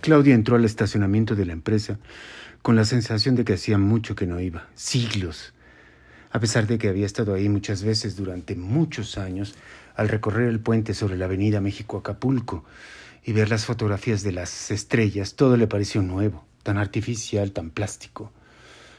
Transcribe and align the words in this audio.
Claudia 0.00 0.34
entró 0.34 0.56
al 0.56 0.64
estacionamiento 0.64 1.34
de 1.34 1.46
la 1.46 1.52
empresa 1.52 1.98
con 2.62 2.76
la 2.76 2.84
sensación 2.84 3.34
de 3.34 3.44
que 3.44 3.54
hacía 3.54 3.78
mucho 3.78 4.14
que 4.14 4.26
no 4.26 4.40
iba, 4.40 4.68
siglos. 4.74 5.52
A 6.30 6.40
pesar 6.40 6.66
de 6.66 6.78
que 6.78 6.88
había 6.88 7.06
estado 7.06 7.34
ahí 7.34 7.48
muchas 7.48 7.82
veces 7.82 8.16
durante 8.16 8.54
muchos 8.54 9.18
años, 9.18 9.54
al 9.94 10.08
recorrer 10.08 10.48
el 10.48 10.60
puente 10.60 10.94
sobre 10.94 11.16
la 11.16 11.26
avenida 11.26 11.60
México-Acapulco 11.60 12.64
y 13.24 13.32
ver 13.32 13.50
las 13.50 13.66
fotografías 13.66 14.22
de 14.22 14.32
las 14.32 14.70
estrellas, 14.70 15.34
todo 15.34 15.56
le 15.56 15.66
pareció 15.66 16.02
nuevo, 16.02 16.44
tan 16.62 16.78
artificial, 16.78 17.52
tan 17.52 17.70
plástico. 17.70 18.32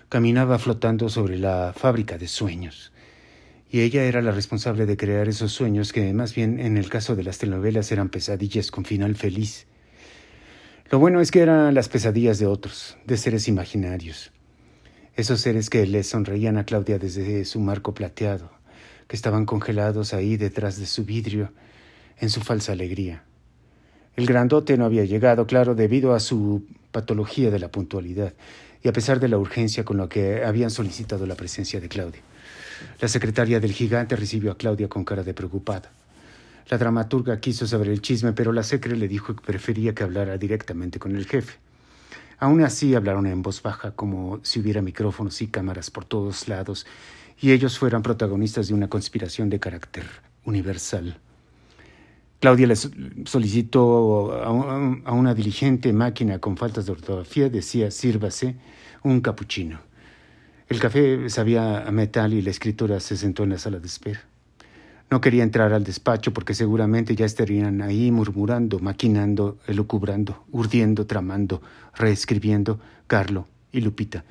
Caminaba 0.09 0.59
flotando 0.59 1.09
sobre 1.09 1.39
la 1.39 1.73
fábrica 1.75 2.17
de 2.17 2.27
sueños. 2.27 2.91
Y 3.71 3.81
ella 3.81 4.03
era 4.03 4.21
la 4.21 4.31
responsable 4.31 4.85
de 4.85 4.97
crear 4.97 5.27
esos 5.27 5.51
sueños 5.51 5.91
que, 5.91 6.13
más 6.13 6.35
bien 6.35 6.59
en 6.59 6.77
el 6.77 6.89
caso 6.89 7.15
de 7.15 7.23
las 7.23 7.39
telenovelas, 7.39 7.91
eran 7.91 8.09
pesadillas 8.09 8.69
con 8.69 8.85
final 8.85 9.15
feliz. 9.15 9.65
Lo 10.93 10.99
bueno 10.99 11.21
es 11.21 11.31
que 11.31 11.39
eran 11.39 11.73
las 11.73 11.89
pesadillas 11.89 12.37
de 12.37 12.45
otros, 12.45 12.97
de 13.07 13.17
seres 13.17 13.47
imaginarios. 13.47 14.31
Esos 15.15 15.41
seres 15.41 15.71
que 15.71 15.87
le 15.87 16.03
sonreían 16.03 16.55
a 16.59 16.65
Claudia 16.65 16.99
desde 16.99 17.45
su 17.45 17.59
marco 17.59 17.95
plateado, 17.95 18.51
que 19.07 19.15
estaban 19.15 19.47
congelados 19.47 20.13
ahí 20.13 20.37
detrás 20.37 20.77
de 20.77 20.85
su 20.85 21.03
vidrio, 21.03 21.51
en 22.19 22.29
su 22.29 22.41
falsa 22.41 22.73
alegría. 22.73 23.23
El 24.15 24.27
grandote 24.27 24.77
no 24.77 24.85
había 24.85 25.03
llegado, 25.03 25.47
claro, 25.47 25.73
debido 25.73 26.13
a 26.13 26.19
su 26.19 26.63
patología 26.91 27.49
de 27.49 27.57
la 27.57 27.71
puntualidad 27.71 28.33
y 28.83 28.87
a 28.87 28.93
pesar 28.93 29.19
de 29.19 29.29
la 29.29 29.39
urgencia 29.39 29.83
con 29.83 29.97
la 29.97 30.07
que 30.07 30.45
habían 30.45 30.69
solicitado 30.69 31.25
la 31.25 31.33
presencia 31.33 31.81
de 31.81 31.89
Claudia. 31.89 32.21
La 33.01 33.07
secretaria 33.07 33.59
del 33.59 33.73
gigante 33.73 34.15
recibió 34.15 34.51
a 34.51 34.57
Claudia 34.59 34.89
con 34.89 35.05
cara 35.05 35.23
de 35.23 35.33
preocupada. 35.33 35.91
La 36.69 36.77
dramaturga 36.77 37.39
quiso 37.39 37.67
saber 37.67 37.89
el 37.89 38.01
chisme, 38.01 38.33
pero 38.33 38.51
la 38.51 38.63
secre 38.63 38.95
le 38.95 39.07
dijo 39.07 39.35
que 39.35 39.41
prefería 39.43 39.93
que 39.93 40.03
hablara 40.03 40.37
directamente 40.37 40.99
con 40.99 41.15
el 41.15 41.25
jefe. 41.25 41.59
Aún 42.39 42.63
así 42.63 42.95
hablaron 42.95 43.25
en 43.25 43.41
voz 43.41 43.61
baja, 43.61 43.91
como 43.91 44.39
si 44.43 44.59
hubiera 44.59 44.81
micrófonos 44.81 45.41
y 45.41 45.47
cámaras 45.47 45.91
por 45.91 46.05
todos 46.05 46.47
lados, 46.47 46.85
y 47.39 47.51
ellos 47.51 47.77
fueran 47.77 48.01
protagonistas 48.01 48.67
de 48.67 48.73
una 48.73 48.89
conspiración 48.89 49.49
de 49.49 49.59
carácter 49.59 50.05
universal. 50.45 51.17
Claudia 52.39 52.67
le 52.67 52.75
solicitó 52.75 54.33
a 54.33 55.13
una 55.13 55.33
diligente 55.33 55.93
máquina 55.93 56.39
con 56.39 56.57
faltas 56.57 56.85
de 56.85 56.91
ortografía, 56.91 57.49
decía, 57.49 57.89
sírvase 57.89 58.57
un 59.03 59.21
capuchino. 59.21 59.79
El 60.67 60.79
café 60.79 61.29
sabía 61.29 61.87
a 61.87 61.91
metal 61.91 62.33
y 62.33 62.41
la 62.41 62.49
escritora 62.49 62.99
se 62.99 63.15
sentó 63.15 63.43
en 63.43 63.51
la 63.51 63.57
sala 63.57 63.79
de 63.79 63.87
espera. 63.87 64.21
No 65.13 65.21
quería 65.21 65.43
entrar 65.43 65.73
al 65.73 65.83
despacho 65.83 66.33
porque 66.33 66.55
seguramente 66.55 67.15
ya 67.15 67.27
estarían 67.27 67.83
ahí 67.83 68.09
murmurando, 68.09 68.79
maquinando, 68.79 69.59
elucubrando, 69.67 70.43
urdiendo, 70.51 71.05
tramando, 71.05 71.61
reescribiendo 71.93 72.79
Carlo 73.05 73.47
y 73.71 73.81
Lupita. 73.81 74.23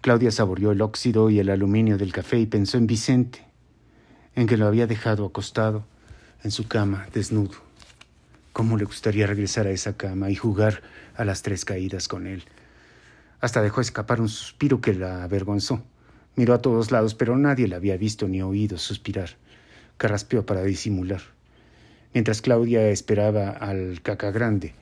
Claudia 0.00 0.32
saboreó 0.32 0.72
el 0.72 0.82
óxido 0.82 1.30
y 1.30 1.38
el 1.38 1.48
aluminio 1.48 1.96
del 1.96 2.12
café 2.12 2.40
y 2.40 2.46
pensó 2.46 2.76
en 2.76 2.88
Vicente, 2.88 3.46
en 4.34 4.48
que 4.48 4.56
lo 4.56 4.66
había 4.66 4.88
dejado 4.88 5.24
acostado 5.24 5.84
en 6.42 6.50
su 6.50 6.66
cama, 6.66 7.06
desnudo. 7.14 7.54
¿Cómo 8.52 8.76
le 8.76 8.84
gustaría 8.84 9.28
regresar 9.28 9.68
a 9.68 9.70
esa 9.70 9.96
cama 9.96 10.28
y 10.28 10.34
jugar 10.34 10.82
a 11.14 11.24
las 11.24 11.42
tres 11.42 11.64
caídas 11.64 12.08
con 12.08 12.26
él? 12.26 12.42
Hasta 13.40 13.62
dejó 13.62 13.80
escapar 13.80 14.20
un 14.20 14.28
suspiro 14.28 14.80
que 14.80 14.92
la 14.92 15.22
avergonzó. 15.22 15.84
Miró 16.36 16.52
a 16.52 16.60
todos 16.60 16.92
lados, 16.92 17.14
pero 17.14 17.36
nadie 17.38 17.66
la 17.66 17.76
había 17.76 17.96
visto 17.96 18.28
ni 18.28 18.42
oído 18.42 18.76
suspirar. 18.76 19.30
Carraspeó 19.96 20.44
para 20.44 20.62
disimular. 20.62 21.22
Mientras 22.12 22.42
Claudia 22.42 22.88
esperaba 22.90 23.48
al 23.48 24.00
caca 24.02 24.30
grande, 24.30 24.74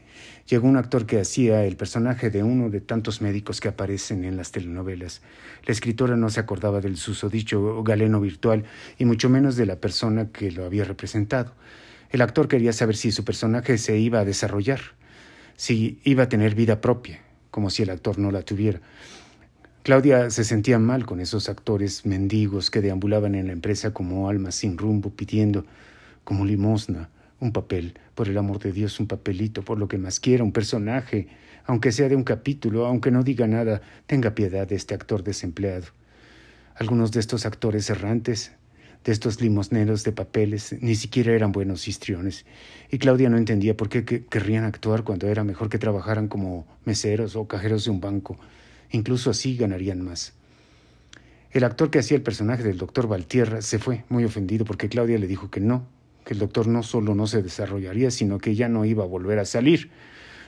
llegó 0.48 0.66
un 0.66 0.76
actor 0.76 1.06
que 1.06 1.20
hacía 1.20 1.64
el 1.64 1.76
personaje 1.76 2.30
de 2.30 2.42
uno 2.42 2.70
de 2.70 2.80
tantos 2.80 3.20
médicos 3.20 3.60
que 3.60 3.68
aparecen 3.68 4.24
en 4.24 4.36
las 4.36 4.50
telenovelas. 4.50 5.22
La 5.64 5.72
escritora 5.72 6.16
no 6.16 6.28
se 6.28 6.40
acordaba 6.40 6.80
del 6.80 6.96
susodicho 6.96 7.84
galeno 7.84 8.20
virtual 8.20 8.64
y 8.98 9.04
mucho 9.04 9.30
menos 9.30 9.54
de 9.54 9.66
la 9.66 9.76
persona 9.76 10.30
que 10.32 10.50
lo 10.50 10.64
había 10.64 10.84
representado. 10.84 11.54
El 12.10 12.20
actor 12.20 12.48
quería 12.48 12.72
saber 12.72 12.96
si 12.96 13.12
su 13.12 13.24
personaje 13.24 13.78
se 13.78 13.96
iba 13.96 14.20
a 14.20 14.24
desarrollar, 14.24 14.80
si 15.56 16.00
iba 16.02 16.24
a 16.24 16.28
tener 16.28 16.56
vida 16.56 16.80
propia, 16.80 17.20
como 17.52 17.70
si 17.70 17.84
el 17.84 17.90
actor 17.90 18.18
no 18.18 18.32
la 18.32 18.42
tuviera. 18.42 18.80
Claudia 19.84 20.30
se 20.30 20.44
sentía 20.44 20.78
mal 20.78 21.04
con 21.04 21.20
esos 21.20 21.50
actores 21.50 22.06
mendigos 22.06 22.70
que 22.70 22.80
deambulaban 22.80 23.34
en 23.34 23.48
la 23.48 23.52
empresa 23.52 23.92
como 23.92 24.30
almas 24.30 24.54
sin 24.54 24.78
rumbo, 24.78 25.10
pidiendo, 25.10 25.66
como 26.24 26.46
limosna, 26.46 27.10
un 27.38 27.52
papel, 27.52 27.98
por 28.14 28.26
el 28.30 28.38
amor 28.38 28.58
de 28.60 28.72
Dios, 28.72 28.98
un 28.98 29.06
papelito, 29.06 29.62
por 29.62 29.78
lo 29.78 29.86
que 29.86 29.98
más 29.98 30.20
quiera, 30.20 30.42
un 30.42 30.52
personaje, 30.52 31.28
aunque 31.66 31.92
sea 31.92 32.08
de 32.08 32.16
un 32.16 32.24
capítulo, 32.24 32.86
aunque 32.86 33.10
no 33.10 33.22
diga 33.22 33.46
nada, 33.46 33.82
tenga 34.06 34.34
piedad 34.34 34.66
de 34.66 34.74
este 34.74 34.94
actor 34.94 35.22
desempleado. 35.22 35.88
Algunos 36.76 37.12
de 37.12 37.20
estos 37.20 37.44
actores 37.44 37.90
errantes, 37.90 38.52
de 39.04 39.12
estos 39.12 39.42
limosneros 39.42 40.02
de 40.02 40.12
papeles, 40.12 40.74
ni 40.80 40.94
siquiera 40.94 41.34
eran 41.34 41.52
buenos 41.52 41.88
histriones, 41.88 42.46
y 42.90 42.96
Claudia 42.96 43.28
no 43.28 43.36
entendía 43.36 43.76
por 43.76 43.90
qué 43.90 44.02
querrían 44.06 44.64
actuar 44.64 45.04
cuando 45.04 45.28
era 45.28 45.44
mejor 45.44 45.68
que 45.68 45.76
trabajaran 45.76 46.28
como 46.28 46.66
meseros 46.86 47.36
o 47.36 47.46
cajeros 47.46 47.84
de 47.84 47.90
un 47.90 48.00
banco 48.00 48.38
Incluso 48.94 49.30
así 49.30 49.56
ganarían 49.56 50.02
más. 50.02 50.34
El 51.50 51.64
actor 51.64 51.90
que 51.90 51.98
hacía 51.98 52.16
el 52.16 52.22
personaje 52.22 52.62
del 52.62 52.78
doctor 52.78 53.08
Valtierra 53.08 53.60
se 53.60 53.80
fue 53.80 54.04
muy 54.08 54.24
ofendido 54.24 54.64
porque 54.64 54.88
Claudia 54.88 55.18
le 55.18 55.26
dijo 55.26 55.50
que 55.50 55.58
no, 55.58 55.84
que 56.24 56.34
el 56.34 56.38
doctor 56.38 56.68
no 56.68 56.84
solo 56.84 57.16
no 57.16 57.26
se 57.26 57.42
desarrollaría, 57.42 58.12
sino 58.12 58.38
que 58.38 58.54
ya 58.54 58.68
no 58.68 58.84
iba 58.84 59.02
a 59.02 59.08
volver 59.08 59.40
a 59.40 59.46
salir. 59.46 59.90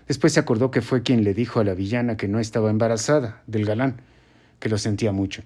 Después 0.06 0.32
se 0.32 0.38
acordó 0.38 0.70
que 0.70 0.80
fue 0.80 1.02
quien 1.02 1.24
le 1.24 1.34
dijo 1.34 1.58
a 1.58 1.64
la 1.64 1.74
villana 1.74 2.16
que 2.16 2.28
no 2.28 2.38
estaba 2.38 2.70
embarazada 2.70 3.42
del 3.48 3.64
galán, 3.64 4.00
que 4.60 4.68
lo 4.68 4.78
sentía 4.78 5.10
mucho. 5.10 5.42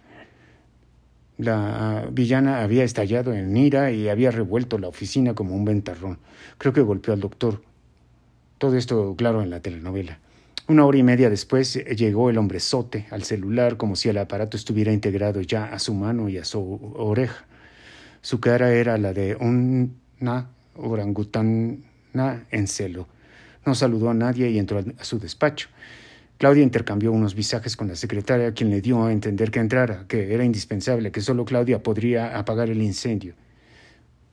La 1.38 2.06
villana 2.12 2.62
había 2.62 2.84
estallado 2.84 3.32
en 3.32 3.56
ira 3.56 3.92
y 3.92 4.10
había 4.10 4.30
revuelto 4.30 4.76
la 4.76 4.88
oficina 4.88 5.34
como 5.34 5.56
un 5.56 5.64
ventarrón. 5.64 6.18
Creo 6.58 6.74
que 6.74 6.82
golpeó 6.82 7.14
al 7.14 7.20
doctor. 7.20 7.62
Todo 8.58 8.76
esto 8.76 9.14
claro 9.16 9.40
en 9.40 9.48
la 9.48 9.60
telenovela. 9.60 10.18
Una 10.70 10.86
hora 10.86 10.98
y 10.98 11.02
media 11.02 11.28
después 11.28 11.74
eh, 11.74 11.96
llegó 11.96 12.30
el 12.30 12.38
hombrezote 12.38 13.08
al 13.10 13.24
celular 13.24 13.76
como 13.76 13.96
si 13.96 14.08
el 14.08 14.18
aparato 14.18 14.56
estuviera 14.56 14.92
integrado 14.92 15.40
ya 15.40 15.64
a 15.64 15.80
su 15.80 15.94
mano 15.94 16.28
y 16.28 16.38
a 16.38 16.44
su 16.44 16.94
oreja. 16.94 17.44
Su 18.22 18.38
cara 18.38 18.72
era 18.72 18.96
la 18.96 19.12
de 19.12 19.34
una 19.34 20.46
orangutana 20.76 22.46
en 22.52 22.68
celo. 22.68 23.08
No 23.66 23.74
saludó 23.74 24.10
a 24.10 24.14
nadie 24.14 24.48
y 24.48 24.60
entró 24.60 24.78
a 24.96 25.02
su 25.02 25.18
despacho. 25.18 25.70
Claudia 26.38 26.62
intercambió 26.62 27.10
unos 27.10 27.34
visajes 27.34 27.76
con 27.76 27.88
la 27.88 27.96
secretaria, 27.96 28.54
quien 28.54 28.70
le 28.70 28.80
dio 28.80 29.04
a 29.04 29.10
entender 29.10 29.50
que 29.50 29.58
entrara, 29.58 30.04
que 30.06 30.32
era 30.32 30.44
indispensable, 30.44 31.10
que 31.10 31.20
solo 31.20 31.44
Claudia 31.44 31.82
podría 31.82 32.38
apagar 32.38 32.70
el 32.70 32.80
incendio. 32.80 33.34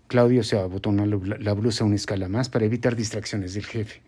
Claudio 0.05 0.43
se 0.43 0.59
abotonó 0.59 1.03
la 1.03 1.53
blusa 1.53 1.83
una 1.83 1.95
escala 1.95 2.29
más 2.29 2.47
para 2.47 2.65
evitar 2.65 2.95
distracciones 2.95 3.55
del 3.55 3.65
jefe. 3.65 4.01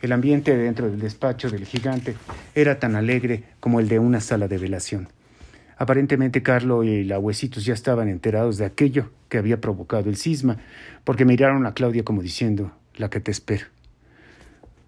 El 0.00 0.12
ambiente 0.12 0.56
dentro 0.56 0.88
del 0.88 1.00
despacho 1.00 1.50
del 1.50 1.66
gigante 1.66 2.14
era 2.54 2.78
tan 2.78 2.94
alegre 2.94 3.44
como 3.58 3.80
el 3.80 3.88
de 3.88 3.98
una 3.98 4.20
sala 4.20 4.46
de 4.46 4.58
velación. 4.58 5.08
Aparentemente 5.76 6.42
Carlo 6.42 6.84
y 6.84 7.04
la 7.04 7.18
Huesitos 7.18 7.64
ya 7.64 7.74
estaban 7.74 8.08
enterados 8.08 8.58
de 8.58 8.64
aquello 8.64 9.10
que 9.28 9.38
había 9.38 9.60
provocado 9.60 10.08
el 10.08 10.16
cisma, 10.16 10.58
porque 11.04 11.24
miraron 11.24 11.66
a 11.66 11.74
Claudia 11.74 12.04
como 12.04 12.22
diciendo, 12.22 12.72
la 12.96 13.10
que 13.10 13.20
te 13.20 13.30
espera. 13.30 13.68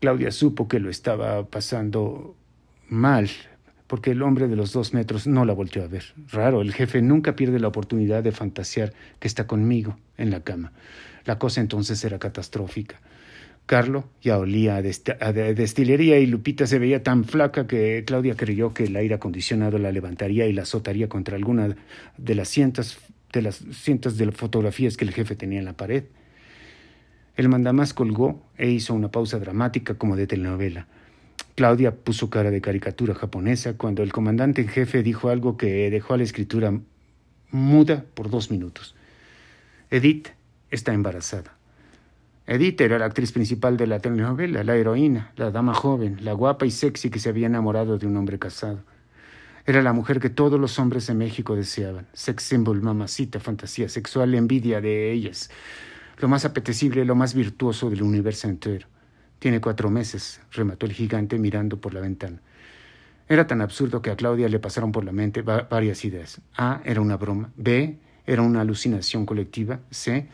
Claudia 0.00 0.31
supo 0.31 0.69
que 0.69 0.81
lo 0.81 0.91
estaba 0.91 1.44
pasando 1.47 2.37
mal, 2.88 3.28
porque 3.87 4.12
el 4.12 4.22
hombre 4.22 4.47
de 4.47 4.56
los 4.56 4.72
dos 4.72 4.94
metros 4.94 5.27
no 5.27 5.44
la 5.44 5.53
volteó 5.53 5.82
a 5.82 5.88
ver. 5.88 6.04
Raro, 6.31 6.62
el 6.62 6.72
jefe 6.72 7.03
nunca 7.03 7.34
pierde 7.34 7.59
la 7.59 7.69
oportunidad 7.69 8.22
de 8.22 8.32
fantasear 8.32 8.92
que 9.19 9.28
está 9.28 9.47
conmigo 9.47 9.97
en 10.16 10.31
la 10.31 10.41
cama. 10.41 10.72
La 11.25 11.38
cosa 11.38 11.60
entonces 11.60 12.04
era 12.04 12.19
catastrófica. 12.19 13.00
Carlo 13.70 14.08
ya 14.20 14.36
olía 14.36 14.75
a, 14.75 14.82
destilería 14.82 16.18
y 16.18 16.27
Lupita 16.27 16.66
se 16.66 16.80
veía 16.80 17.04
tan 17.04 17.22
flaca 17.22 17.68
que 17.68 18.03
Claudia 18.04 18.34
creyó 18.34 18.74
que 18.74 18.83
el 18.83 18.97
aire 18.97 19.15
acondicionado 19.15 19.78
la 19.78 19.92
levantaría 19.92 20.48
y 20.48 20.53
la 20.53 20.62
azotaría 20.62 21.09
contra 21.09 21.36
alguna 21.36 21.77
de 22.18 22.34
las 22.34 22.48
cientos 22.48 22.98
de 23.33 23.42
las 23.42 23.62
cientos 23.71 24.18
de 24.18 24.33
fotografías 24.33 24.97
que 24.97 25.04
el 25.04 25.12
jefe 25.12 25.36
tenía 25.36 25.60
en 25.60 25.66
la 25.66 25.74
pared. 25.74 26.03
El 27.36 27.48
mandamás 27.48 27.95
colgó 27.95 28.42
e 28.59 28.68
hizo 28.71 28.92
una 28.92 29.12
pausa 29.12 29.39
dramática 29.39 29.95
como 29.95 30.16
de 30.16 30.27
telenovela. 30.27 30.89
Claudia 31.54 31.95
puso 31.95 32.28
cara 32.28 32.50
de 32.50 32.60
caricatura 32.60 33.15
japonesa 33.15 33.74
cuando 33.74 34.03
el 34.03 34.10
comandante 34.10 34.62
en 34.62 34.68
jefe 34.68 35.04
dijo 35.04 35.28
algo 35.28 35.56
que 35.56 35.91
dejó 35.91 36.15
a 36.15 36.16
la 36.16 36.24
escritura 36.24 36.77
muda 37.53 38.04
por 38.15 38.30
dos 38.30 38.50
minutos. 38.50 38.97
Edith 39.92 40.30
está 40.72 40.92
embarazada. 40.92 41.59
Edith 42.50 42.80
era 42.80 42.98
la 42.98 43.04
actriz 43.04 43.30
principal 43.30 43.76
de 43.76 43.86
la 43.86 44.00
telenovela, 44.00 44.64
la 44.64 44.74
heroína, 44.74 45.30
la 45.36 45.52
dama 45.52 45.72
joven, 45.72 46.16
la 46.24 46.32
guapa 46.32 46.66
y 46.66 46.72
sexy 46.72 47.08
que 47.08 47.20
se 47.20 47.28
había 47.28 47.47
enamorado 47.47 47.97
de 47.97 48.08
un 48.08 48.16
hombre 48.16 48.41
casado. 48.41 48.80
Era 49.66 49.82
la 49.82 49.92
mujer 49.92 50.18
que 50.18 50.30
todos 50.30 50.58
los 50.58 50.76
hombres 50.80 51.06
de 51.06 51.14
México 51.14 51.54
deseaban, 51.54 52.08
sex 52.12 52.42
symbol, 52.42 52.82
mamacita, 52.82 53.38
fantasía 53.38 53.88
sexual, 53.88 54.34
envidia 54.34 54.80
de 54.80 55.12
ellas, 55.12 55.48
lo 56.18 56.26
más 56.26 56.44
apetecible, 56.44 57.04
lo 57.04 57.14
más 57.14 57.34
virtuoso 57.34 57.88
del 57.88 58.02
universo 58.02 58.48
entero. 58.48 58.88
Tiene 59.38 59.60
cuatro 59.60 59.88
meses, 59.88 60.41
remató 60.50 60.86
el 60.86 60.92
gigante 60.92 61.38
mirando 61.38 61.80
por 61.80 61.94
la 61.94 62.00
ventana. 62.00 62.41
Era 63.28 63.47
tan 63.47 63.60
absurdo 63.60 64.02
que 64.02 64.10
a 64.10 64.16
Claudia 64.16 64.48
le 64.48 64.58
pasaron 64.58 64.91
por 64.91 65.04
la 65.04 65.12
mente 65.12 65.42
varias 65.42 66.04
ideas. 66.04 66.41
A. 66.56 66.80
Era 66.84 67.00
una 67.00 67.16
broma. 67.16 67.52
B. 67.54 67.97
Era 68.26 68.42
una 68.42 68.62
alucinación 68.62 69.24
colectiva. 69.24 69.78
C. 69.92 70.26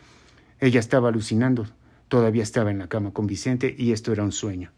Ella 0.59 0.79
estaba 0.79 1.09
alucinando. 1.09 1.67
Todavía 2.07 2.43
estaba 2.43 2.71
en 2.71 2.79
la 2.79 2.87
cama 2.87 3.11
con 3.11 3.27
Vicente 3.27 3.75
y 3.77 3.91
esto 3.91 4.11
era 4.11 4.23
un 4.23 4.31
sueño. 4.31 4.71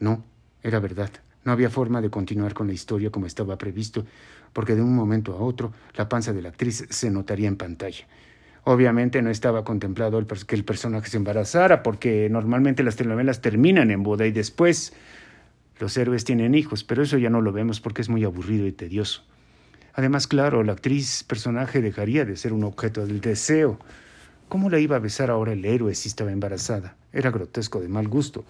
No, 0.00 0.24
era 0.62 0.80
verdad. 0.80 1.10
No 1.44 1.52
había 1.52 1.70
forma 1.70 2.00
de 2.00 2.10
continuar 2.10 2.54
con 2.54 2.66
la 2.66 2.72
historia 2.72 3.10
como 3.10 3.26
estaba 3.26 3.58
previsto, 3.58 4.04
porque 4.52 4.74
de 4.74 4.82
un 4.82 4.94
momento 4.94 5.32
a 5.32 5.40
otro 5.40 5.72
la 5.96 6.08
panza 6.08 6.32
de 6.32 6.42
la 6.42 6.50
actriz 6.50 6.86
se 6.88 7.10
notaría 7.10 7.48
en 7.48 7.56
pantalla. 7.56 8.06
Obviamente 8.64 9.22
no 9.22 9.30
estaba 9.30 9.64
contemplado 9.64 10.24
que 10.46 10.54
el 10.54 10.64
personaje 10.64 11.10
se 11.10 11.16
embarazara, 11.16 11.82
porque 11.82 12.28
normalmente 12.30 12.84
las 12.84 12.94
telenovelas 12.94 13.40
terminan 13.40 13.90
en 13.90 14.04
boda 14.04 14.24
y 14.26 14.30
después 14.30 14.92
los 15.80 15.96
héroes 15.96 16.24
tienen 16.24 16.54
hijos, 16.54 16.84
pero 16.84 17.02
eso 17.02 17.18
ya 17.18 17.28
no 17.28 17.40
lo 17.40 17.52
vemos 17.52 17.80
porque 17.80 18.02
es 18.02 18.08
muy 18.08 18.22
aburrido 18.22 18.66
y 18.66 18.72
tedioso. 18.72 19.22
Además, 19.94 20.28
claro, 20.28 20.62
la 20.62 20.72
actriz 20.72 21.24
personaje 21.24 21.82
dejaría 21.82 22.24
de 22.24 22.36
ser 22.36 22.52
un 22.52 22.62
objeto 22.62 23.04
del 23.04 23.20
deseo. 23.20 23.78
¿Cómo 24.52 24.68
la 24.68 24.78
iba 24.78 24.96
a 24.96 24.98
besar 24.98 25.30
ahora 25.30 25.54
el 25.54 25.64
héroe 25.64 25.94
si 25.94 26.08
estaba 26.08 26.30
embarazada? 26.30 26.94
Era 27.10 27.30
grotesco 27.30 27.80
de 27.80 27.88
mal 27.88 28.06
gusto. 28.06 28.44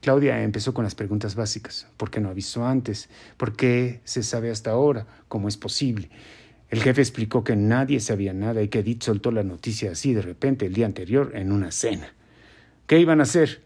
Claudia 0.00 0.40
empezó 0.44 0.72
con 0.72 0.84
las 0.84 0.94
preguntas 0.94 1.34
básicas. 1.34 1.88
¿Por 1.96 2.12
qué 2.12 2.20
no 2.20 2.28
avisó 2.28 2.64
antes? 2.64 3.08
¿Por 3.36 3.56
qué 3.56 3.98
se 4.04 4.22
sabe 4.22 4.52
hasta 4.52 4.70
ahora? 4.70 5.08
¿Cómo 5.26 5.48
es 5.48 5.56
posible? 5.56 6.10
El 6.70 6.80
jefe 6.80 7.00
explicó 7.00 7.42
que 7.42 7.56
nadie 7.56 7.98
sabía 7.98 8.32
nada 8.32 8.62
y 8.62 8.68
que 8.68 8.78
Edith 8.78 9.02
soltó 9.02 9.32
la 9.32 9.42
noticia 9.42 9.90
así 9.90 10.14
de 10.14 10.22
repente 10.22 10.64
el 10.64 10.74
día 10.74 10.86
anterior 10.86 11.32
en 11.34 11.50
una 11.50 11.72
cena. 11.72 12.14
¿Qué 12.86 13.00
iban 13.00 13.18
a 13.18 13.24
hacer? 13.24 13.60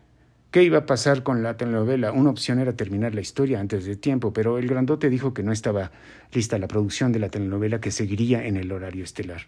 ¿Qué 0.51 0.63
iba 0.63 0.79
a 0.79 0.87
pasar 0.87 1.23
con 1.23 1.43
la 1.43 1.59
telenovela? 1.59 2.13
Una 2.13 2.31
opción 2.31 2.59
era 2.59 2.73
terminar 2.73 3.15
la 3.15 3.21
historia 3.21 3.61
antes 3.61 3.85
de 3.85 3.97
tiempo, 3.97 4.33
pero 4.33 4.57
el 4.57 4.67
grandote 4.67 5.11
dijo 5.11 5.35
que 5.35 5.43
no 5.43 5.53
estaba 5.53 5.93
lista 6.33 6.57
la 6.57 6.69
producción 6.69 7.13
de 7.13 7.19
la 7.19 7.29
telenovela 7.29 7.83
que 7.83 7.91
seguiría 7.91 8.47
en 8.47 8.57
el 8.57 8.73
horario 8.73 9.05
estelar. 9.05 9.43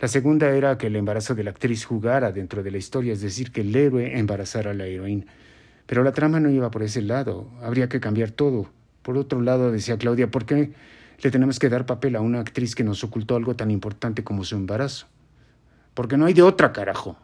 La 0.00 0.08
segunda 0.08 0.50
era 0.50 0.78
que 0.78 0.86
el 0.86 0.96
embarazo 0.96 1.34
de 1.34 1.44
la 1.44 1.50
actriz 1.50 1.84
jugara 1.84 2.32
dentro 2.32 2.62
de 2.62 2.70
la 2.70 2.78
historia, 2.78 3.12
es 3.12 3.20
decir, 3.20 3.50
que 3.50 3.62
el 3.62 3.74
héroe 3.74 4.18
embarazara 4.18 4.70
a 4.70 4.74
la 4.74 4.86
heroína. 4.86 5.26
Pero 5.86 6.04
la 6.04 6.12
trama 6.12 6.38
no 6.38 6.50
iba 6.50 6.70
por 6.70 6.82
ese 6.82 7.02
lado, 7.02 7.50
habría 7.62 7.88
que 7.88 7.98
cambiar 7.98 8.30
todo. 8.30 8.70
Por 9.02 9.16
otro 9.16 9.40
lado, 9.40 9.72
decía 9.72 9.96
Claudia, 9.96 10.30
¿por 10.30 10.44
qué 10.44 10.72
le 11.20 11.30
tenemos 11.32 11.58
que 11.58 11.68
dar 11.68 11.84
papel 11.84 12.14
a 12.14 12.20
una 12.20 12.40
actriz 12.40 12.74
que 12.74 12.84
nos 12.84 13.02
ocultó 13.02 13.34
algo 13.34 13.56
tan 13.56 13.70
importante 13.70 14.22
como 14.22 14.44
su 14.44 14.54
embarazo. 14.54 15.06
Porque 15.94 16.16
no 16.16 16.26
hay 16.26 16.34
de 16.34 16.42
otra, 16.42 16.72
carajo. 16.72 17.16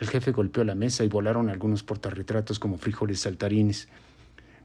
El 0.00 0.08
jefe 0.08 0.32
golpeó 0.32 0.64
la 0.64 0.74
mesa 0.74 1.02
y 1.02 1.08
volaron 1.08 1.48
algunos 1.48 1.82
portarretratos 1.82 2.58
como 2.58 2.76
frijoles 2.76 3.20
saltarines. 3.20 3.88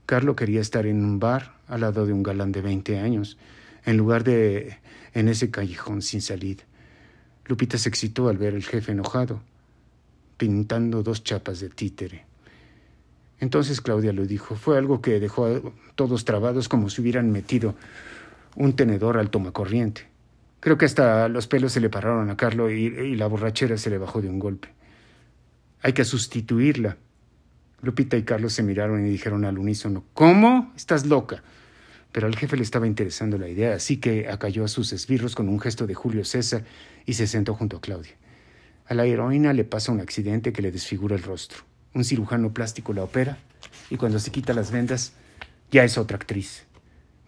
Carlo 0.06 0.36
quería 0.36 0.60
estar 0.60 0.86
en 0.86 1.04
un 1.04 1.20
bar 1.20 1.56
al 1.68 1.82
lado 1.82 2.06
de 2.06 2.12
un 2.12 2.24
galán 2.24 2.52
de 2.52 2.62
20 2.62 3.00
años, 3.00 3.38
en 3.86 3.96
lugar 3.96 4.26
de 4.26 4.78
en 5.14 5.30
ese 5.30 5.50
callejón 5.50 6.02
sin 6.02 6.22
salida. 6.22 6.64
Lupita 7.46 7.78
se 7.78 7.90
excitó 7.90 8.30
al 8.30 8.38
ver 8.38 8.54
al 8.54 8.64
jefe 8.64 8.94
enojado, 8.94 9.42
pintando 10.38 11.04
dos 11.04 11.24
chapas 11.24 11.60
de 11.60 11.70
títere. 11.70 12.26
Entonces 13.40 13.82
Claudia 13.82 14.14
lo 14.14 14.26
dijo. 14.26 14.56
Fue 14.56 14.78
algo 14.78 15.02
que 15.02 15.20
dejó 15.20 15.46
a 15.48 15.62
todos 15.96 16.24
trabados 16.24 16.70
como 16.70 16.90
si 16.90 17.02
hubieran 17.02 17.32
metido 17.32 17.76
un 18.56 18.74
tenedor 18.74 19.18
al 19.18 19.30
tomacorriente. 19.30 20.08
Creo 20.62 20.78
que 20.78 20.86
hasta 20.86 21.28
los 21.28 21.48
pelos 21.48 21.74
se 21.74 21.82
le 21.82 21.90
pararon 21.90 22.30
a 22.30 22.38
Carlo 22.38 22.72
y, 22.72 23.16
la 23.18 23.28
borrachera 23.28 23.78
se 23.78 23.90
le 23.90 23.98
bajó 23.98 24.22
de 24.22 24.30
un 24.30 24.40
golpe. 24.40 24.70
Hay 25.82 25.92
que 25.92 26.06
sustituirla. 26.06 26.96
Lupita 27.82 28.16
y 28.16 28.24
Carlos 28.24 28.54
se 28.54 28.64
miraron 28.64 29.06
y 29.06 29.10
dijeron 29.10 29.44
al 29.44 29.58
unísono, 29.58 30.06
¿Cómo? 30.14 30.72
Estás 30.78 31.06
loca. 31.06 31.44
Pero 32.14 32.28
al 32.28 32.36
jefe 32.38 32.56
le 32.56 32.64
estaba 32.64 32.88
interesando 32.88 33.38
la 33.38 33.50
idea, 33.50 33.74
así 33.74 33.98
que 33.98 34.30
acalló 34.30 34.64
a 34.64 34.70
sus 34.70 34.94
esbirros 34.94 35.36
con 35.36 35.50
un 35.50 35.60
gesto 35.60 35.88
de 35.88 35.96
Julio 35.96 36.24
César 36.24 36.64
y 37.06 37.16
se 37.16 37.28
sentó 37.28 37.56
junto 37.56 37.78
a 37.78 37.82
Claudia. 37.82 38.14
A 38.86 38.94
la 38.94 39.06
heroína 39.06 39.52
le 39.52 39.66
pasa 39.66 39.92
un 39.92 40.00
accidente 40.00 40.54
que 40.54 40.62
le 40.62 40.72
desfigura 40.72 41.16
el 41.16 41.24
rostro. 41.24 41.64
Un 41.94 42.06
cirujano 42.06 42.54
plástico 42.54 42.94
la 42.94 43.04
opera 43.04 43.40
y 43.90 43.98
cuando 43.98 44.20
se 44.20 44.32
quita 44.32 44.54
las 44.54 44.72
vendas 44.72 45.14
ya 45.72 45.84
es 45.84 45.98
otra 45.98 46.18
actriz. 46.18 46.66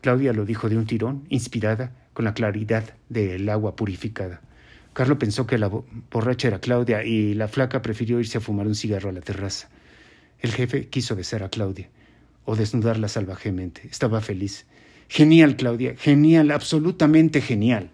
Claudia 0.01 0.33
lo 0.33 0.45
dijo 0.45 0.69
de 0.69 0.77
un 0.77 0.85
tirón, 0.85 1.25
inspirada 1.29 1.91
con 2.13 2.25
la 2.25 2.35
claridad 2.35 2.93
del 3.09 3.49
agua 3.49 3.75
purificada. 3.75 4.41
Carlos 4.93 5.17
pensó 5.17 5.47
que 5.47 5.57
la 5.57 5.71
borracha 6.11 6.47
era 6.47 6.59
Claudia 6.59 7.03
y 7.03 7.33
la 7.33 7.47
flaca 7.47 7.81
prefirió 7.81 8.19
irse 8.19 8.37
a 8.37 8.41
fumar 8.41 8.67
un 8.67 8.75
cigarro 8.75 9.09
a 9.09 9.13
la 9.13 9.21
terraza. 9.21 9.67
El 10.39 10.51
jefe 10.51 10.89
quiso 10.89 11.15
besar 11.15 11.41
a 11.41 11.49
Claudia 11.49 11.89
o 12.45 12.55
desnudarla 12.55 13.07
salvajemente. 13.07 13.87
Estaba 13.89 14.21
feliz. 14.21 14.67
Genial, 15.07 15.55
Claudia, 15.55 15.95
genial, 15.95 16.51
absolutamente 16.51 17.41
genial. 17.41 17.89